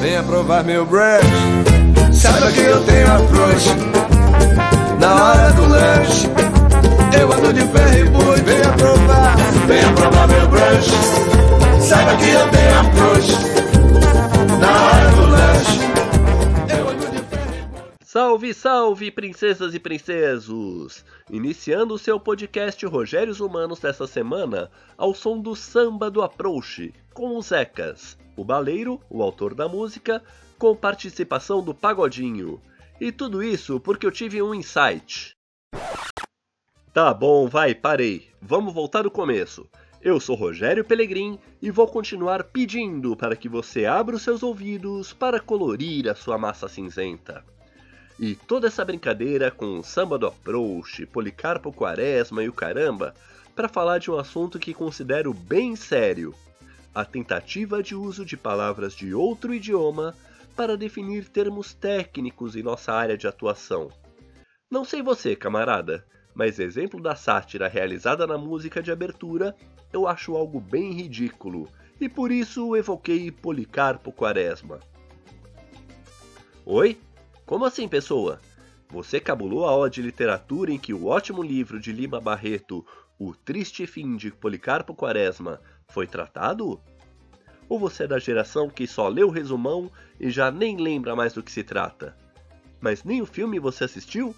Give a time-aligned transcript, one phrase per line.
[0.00, 1.24] venha provar meu brush.
[2.12, 3.68] Saiba que eu tenho approach
[5.00, 6.28] na hora do lanche.
[7.18, 10.90] Eu ando de ferro e boi, venha provar, venha provar meu brush.
[11.82, 13.32] Saiba que eu tenho approach
[14.60, 15.80] na hora do lanche.
[16.76, 18.04] Eu ando de ferro e.
[18.04, 21.04] Salve, salve, princesas e princesos!
[21.30, 27.36] Iniciando o seu podcast Rogérios Humanos dessa semana, ao som do samba do Approach, com
[27.36, 30.22] os Zecas, o baleiro, o autor da música,
[30.56, 32.60] com participação do Pagodinho.
[33.00, 35.32] E tudo isso porque eu tive um insight.
[36.92, 38.28] Tá bom, vai, parei.
[38.40, 39.68] Vamos voltar do começo.
[40.00, 45.12] Eu sou Rogério Pelegrim e vou continuar pedindo para que você abra os seus ouvidos
[45.12, 47.44] para colorir a sua massa cinzenta.
[48.18, 53.14] E toda essa brincadeira com o samba do approach, Policarpo Quaresma e o caramba,
[53.54, 56.34] para falar de um assunto que considero bem sério:
[56.94, 60.14] a tentativa de uso de palavras de outro idioma
[60.56, 63.90] para definir termos técnicos em nossa área de atuação.
[64.70, 66.04] Não sei você, camarada,
[66.34, 69.54] mas exemplo da sátira realizada na música de abertura
[69.92, 71.68] eu acho algo bem ridículo
[72.00, 74.80] e por isso evoquei Policarpo Quaresma.
[76.64, 76.98] Oi?
[77.46, 78.40] Como assim, pessoa?
[78.90, 82.84] Você cabulou a aula de literatura em que o ótimo livro de Lima Barreto,
[83.20, 86.80] O Triste Fim de Policarpo Quaresma, foi tratado?
[87.68, 91.32] Ou você é da geração que só leu o resumão e já nem lembra mais
[91.32, 92.16] do que se trata?
[92.80, 94.32] Mas nem o filme você assistiu?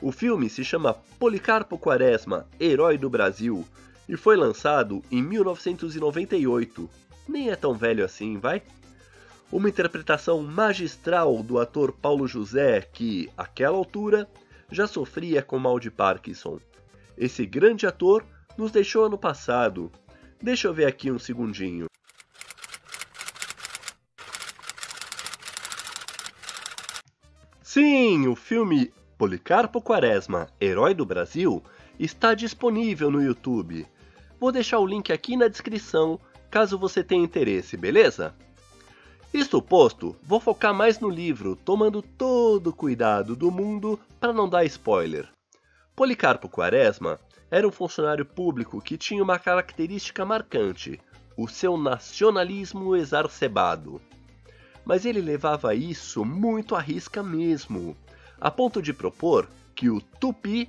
[0.00, 3.66] O filme se chama Policarpo Quaresma, Herói do Brasil,
[4.08, 6.88] e foi lançado em 1998.
[7.28, 8.62] Nem é tão velho assim, vai?
[9.50, 14.28] Uma interpretação magistral do ator Paulo José, que, àquela altura,
[14.70, 16.60] já sofria com mal de Parkinson.
[17.16, 18.24] Esse grande ator
[18.56, 19.90] nos deixou ano passado.
[20.40, 21.86] Deixa eu ver aqui um segundinho.
[27.62, 31.62] Sim, o filme Policarpo Quaresma, Herói do Brasil,
[31.98, 33.86] está disponível no YouTube.
[34.38, 36.18] Vou deixar o link aqui na descrição,
[36.50, 38.34] caso você tenha interesse, beleza?
[39.32, 44.46] Isto posto, vou focar mais no livro, tomando todo o cuidado do mundo para não
[44.46, 45.30] dar spoiler.
[45.94, 47.20] Policarpo Quaresma
[47.50, 51.00] era um funcionário público que tinha uma característica marcante:
[51.36, 54.00] o seu nacionalismo exacerbado
[54.84, 57.96] mas ele levava isso muito à risca mesmo,
[58.40, 60.68] a ponto de propor que o tupi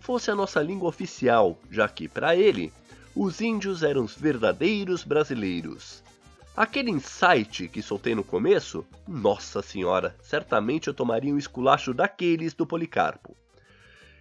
[0.00, 2.72] fosse a nossa língua oficial, já que, para ele,
[3.14, 6.02] os índios eram os verdadeiros brasileiros.
[6.56, 12.66] Aquele insight que soltei no começo, nossa senhora, certamente eu tomaria um esculacho daqueles do
[12.66, 13.36] Policarpo.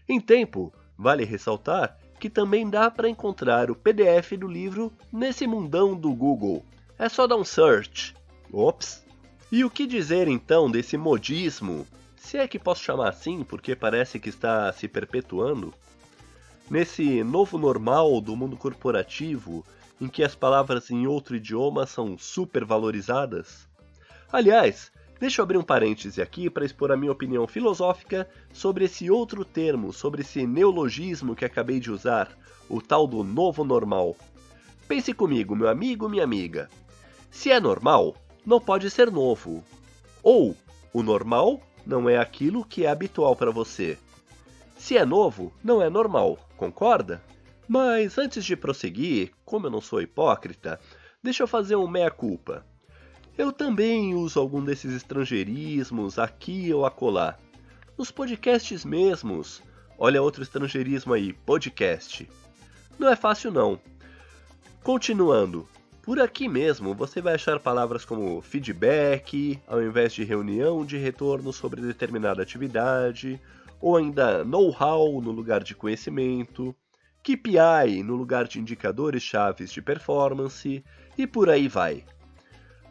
[0.09, 5.95] Em tempo, vale ressaltar que também dá para encontrar o PDF do livro nesse mundão
[5.95, 6.65] do Google.
[6.97, 8.15] É só dar um search.
[8.51, 9.05] Ops,
[9.51, 11.85] e o que dizer então desse modismo,
[12.17, 15.71] se é que posso chamar assim porque parece que está se perpetuando?
[16.71, 19.63] Nesse novo normal do mundo corporativo,
[20.01, 23.67] em que as palavras em outro idioma são supervalorizadas?
[24.31, 29.11] Aliás, deixa eu abrir um parêntese aqui para expor a minha opinião filosófica sobre esse
[29.11, 32.35] outro termo, sobre esse neologismo que acabei de usar,
[32.69, 34.15] o tal do novo normal.
[34.87, 36.69] Pense comigo, meu amigo, minha amiga.
[37.29, 38.15] Se é normal,
[38.45, 39.63] não pode ser novo.
[40.23, 40.55] Ou
[40.93, 43.97] o normal não é aquilo que é habitual para você.
[44.77, 47.21] Se é novo, não é normal, concorda?
[47.67, 50.79] Mas antes de prosseguir, como eu não sou hipócrita,
[51.21, 52.65] deixa eu fazer um meia-culpa.
[53.39, 57.37] Eu também uso algum desses estrangeirismos aqui ou acolá.
[57.97, 59.63] Nos podcasts mesmos.
[59.97, 62.29] Olha outro estrangeirismo aí, podcast.
[62.99, 63.79] Não é fácil não.
[64.83, 65.65] Continuando,
[66.01, 71.53] por aqui mesmo você vai achar palavras como feedback, ao invés de reunião de retorno
[71.53, 73.39] sobre determinada atividade,
[73.79, 76.75] ou ainda know-how no lugar de conhecimento,
[77.23, 80.83] KPI no lugar de indicadores chaves de performance,
[81.17, 82.03] e por aí vai.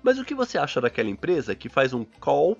[0.02, 2.56] Mas o que você acha daquela empresa que faz um call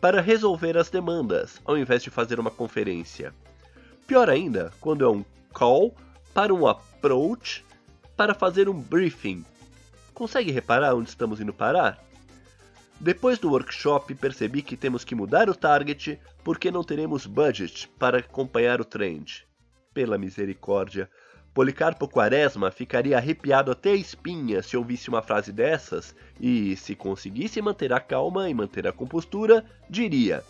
[0.00, 3.34] para resolver as demandas, ao invés de fazer uma conferência?
[4.06, 5.94] Pior ainda, quando é um call
[6.32, 7.64] para um approach
[8.16, 9.44] para fazer um briefing
[10.18, 12.04] Consegue reparar onde estamos indo parar?
[12.98, 18.18] Depois do workshop, percebi que temos que mudar o target porque não teremos budget para
[18.18, 19.46] acompanhar o trend.
[19.94, 21.08] Pela misericórdia,
[21.54, 27.60] Policarpo Quaresma ficaria arrepiado até a espinha se ouvisse uma frase dessas e, se conseguisse
[27.60, 30.44] manter a calma e manter a compostura, diria: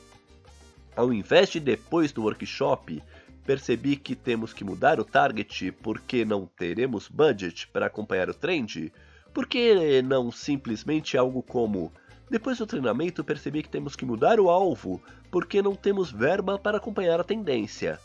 [0.95, 3.03] Ao invés de depois do workshop,
[3.45, 8.93] percebi que temos que mudar o target porque não teremos budget para acompanhar o trend.
[9.33, 11.91] Por que não simplesmente algo como
[12.31, 15.01] Depois do treinamento, percebi que temos que mudar o alvo
[15.31, 17.99] porque não temos verba para acompanhar a tendência.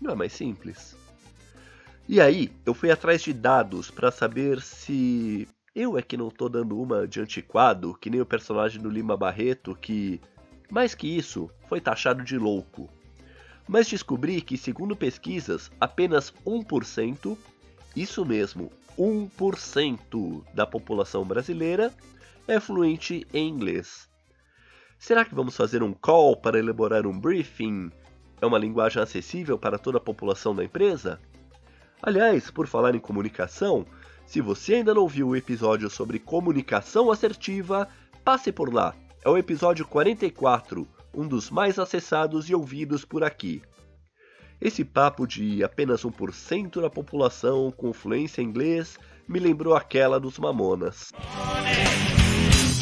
[0.00, 0.97] Não é mais simples.
[2.08, 6.48] E aí, eu fui atrás de dados para saber se eu é que não tô
[6.48, 10.18] dando uma de antiquado, que nem o personagem do Lima Barreto, que,
[10.70, 12.88] mais que isso, foi taxado de louco.
[13.68, 17.36] Mas descobri que, segundo pesquisas, apenas 1%,
[17.94, 21.92] isso mesmo, 1% da população brasileira
[22.46, 24.08] é fluente em inglês.
[24.98, 27.92] Será que vamos fazer um call para elaborar um briefing?
[28.40, 31.20] É uma linguagem acessível para toda a população da empresa?
[32.02, 33.86] Aliás, por falar em comunicação,
[34.26, 37.88] se você ainda não viu o episódio sobre comunicação assertiva,
[38.24, 38.94] passe por lá.
[39.24, 43.62] É o episódio 44, um dos mais acessados e ouvidos por aqui.
[44.60, 50.38] Esse papo de apenas 1% da população com fluência em inglês me lembrou aquela dos
[50.38, 51.12] Mamonas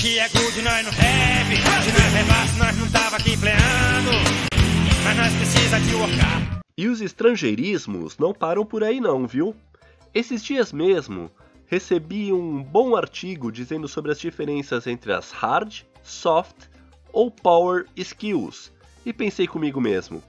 [0.06, 1.48] que é good, nós não rap.
[2.28, 4.10] Nós nós não tava aqui pleando.
[5.02, 6.55] Mas nós precisa de workar.
[6.78, 9.56] E os estrangeirismos não param por aí não, viu?
[10.12, 11.31] Esses dias mesmo,
[11.64, 16.69] recebi um bom artigo dizendo sobre as diferenças entre as hard, soft
[17.11, 18.70] ou power skills.
[19.06, 20.23] E pensei comigo mesmo,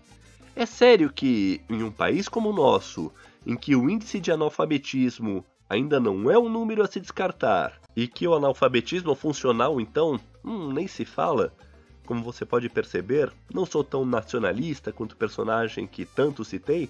[0.56, 3.12] é sério que, em um país como o nosso,
[3.46, 8.08] em que o índice de analfabetismo ainda não é um número a se descartar, e
[8.08, 11.54] que o analfabetismo funcional, então, hum, nem se fala.
[12.08, 16.90] Como você pode perceber, não sou tão nacionalista quanto o personagem que tanto citei.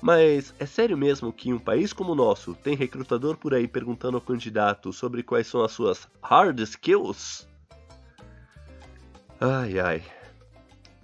[0.00, 3.68] Mas é sério mesmo que em um país como o nosso tem recrutador por aí
[3.68, 7.46] perguntando ao candidato sobre quais são as suas hard skills?
[9.40, 10.02] Ai ai.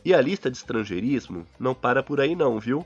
[0.04, 2.84] E a lista de estrangeirismo não para por aí não, viu?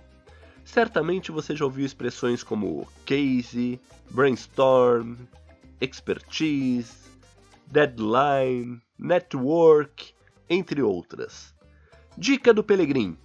[0.62, 3.80] Certamente você já ouviu expressões como case,
[4.10, 5.16] brainstorm,
[5.80, 6.92] expertise,
[7.66, 10.14] deadline, network,
[10.48, 11.52] entre outras.
[12.16, 13.16] Dica do Pelegrim: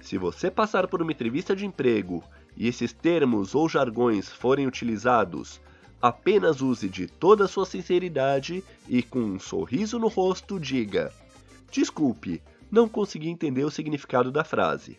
[0.00, 2.24] se você passar por uma entrevista de emprego
[2.56, 5.60] e esses termos ou jargões forem utilizados,
[6.00, 11.12] apenas use de toda a sua sinceridade e com um sorriso no rosto diga:
[11.70, 14.98] Desculpe, não consegui entender o significado da frase.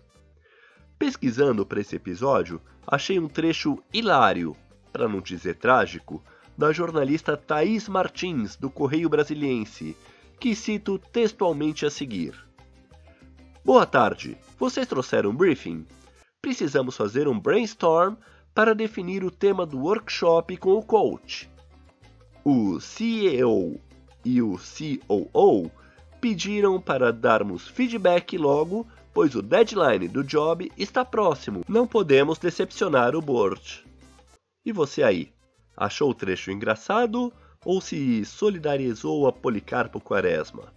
[1.00, 4.56] Pesquisando para esse episódio, achei um trecho hilário,
[4.94, 6.24] para não dizer trágico,
[6.56, 9.96] da jornalista Thaís Martins, do Correio Brasiliense,
[10.40, 12.34] que cito textualmente a seguir:
[13.64, 15.86] Boa tarde, vocês trouxeram um briefing?
[16.42, 18.16] Precisamos fazer um brainstorm
[18.54, 21.50] para definir o tema do workshop com o coach.
[22.44, 23.80] O CEO
[24.24, 25.72] e o COO
[26.22, 28.88] pediram para darmos feedback logo
[29.18, 31.64] pois o deadline do job está próximo.
[31.68, 33.84] Não podemos decepcionar o board.
[34.64, 35.34] E você aí?
[35.76, 37.34] Achou o trecho engraçado
[37.68, 40.72] ou se solidarizou a Policarpo Quaresma?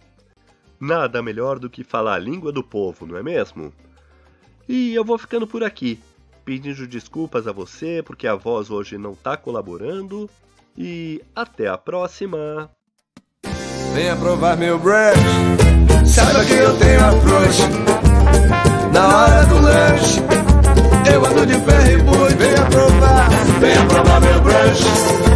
[0.77, 3.71] Nada melhor do que falar a língua do povo, não é mesmo?
[4.67, 5.97] E eu vou ficando por aqui,
[6.43, 10.29] pedindo desculpas a você porque a voz hoje não está colaborando.
[10.77, 12.69] E até a próxima!
[13.93, 15.17] Venha provar meu bread,
[16.05, 17.61] saiba que eu tenho approach
[18.91, 20.19] na hora do lanche.
[21.09, 23.29] Eu ando de ferro e boi, venha provar,
[23.61, 25.30] venha provar meu brunch.